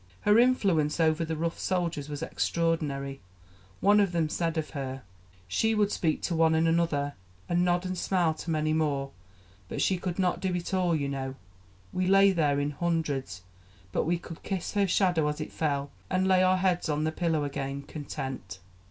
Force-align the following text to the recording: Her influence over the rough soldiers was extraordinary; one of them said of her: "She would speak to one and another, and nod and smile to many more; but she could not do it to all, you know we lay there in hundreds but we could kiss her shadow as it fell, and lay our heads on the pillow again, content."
Her 0.21 0.39
influence 0.39 0.99
over 0.99 1.23
the 1.23 1.35
rough 1.37 1.59
soldiers 1.59 2.09
was 2.09 2.23
extraordinary; 2.23 3.21
one 3.81 3.99
of 3.99 4.13
them 4.13 4.29
said 4.29 4.57
of 4.57 4.71
her: 4.71 5.03
"She 5.47 5.75
would 5.75 5.91
speak 5.91 6.23
to 6.23 6.35
one 6.35 6.55
and 6.55 6.67
another, 6.67 7.13
and 7.47 7.63
nod 7.63 7.85
and 7.85 7.95
smile 7.95 8.33
to 8.33 8.49
many 8.49 8.73
more; 8.73 9.11
but 9.69 9.79
she 9.79 9.97
could 9.99 10.17
not 10.17 10.39
do 10.39 10.55
it 10.55 10.65
to 10.65 10.77
all, 10.79 10.95
you 10.95 11.07
know 11.07 11.35
we 11.93 12.07
lay 12.07 12.31
there 12.31 12.59
in 12.59 12.71
hundreds 12.71 13.43
but 13.91 14.05
we 14.05 14.17
could 14.17 14.41
kiss 14.41 14.73
her 14.73 14.87
shadow 14.87 15.27
as 15.27 15.39
it 15.39 15.51
fell, 15.53 15.91
and 16.09 16.27
lay 16.27 16.41
our 16.41 16.57
heads 16.57 16.89
on 16.89 17.03
the 17.03 17.11
pillow 17.11 17.43
again, 17.43 17.83
content." 17.83 18.57